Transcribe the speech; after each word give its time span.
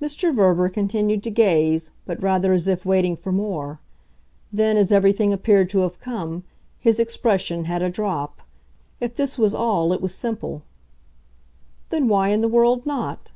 Mr. 0.00 0.32
Verver 0.32 0.68
continued 0.68 1.20
to 1.24 1.32
gaze, 1.32 1.90
but 2.06 2.22
rather 2.22 2.52
as 2.52 2.68
if 2.68 2.86
waiting 2.86 3.16
for 3.16 3.32
more. 3.32 3.80
Then, 4.52 4.76
as 4.76 4.92
everything 4.92 5.32
appeared 5.32 5.68
to 5.70 5.80
have 5.80 5.98
come, 5.98 6.44
his 6.78 7.00
expression 7.00 7.64
had 7.64 7.82
a 7.82 7.90
drop. 7.90 8.40
If 9.00 9.16
this 9.16 9.36
was 9.36 9.54
all 9.56 9.92
it 9.92 10.00
was 10.00 10.14
simple. 10.14 10.62
"Then 11.90 12.06
why 12.06 12.28
in 12.28 12.40
the 12.40 12.46
world 12.46 12.86
not?" 12.86 13.32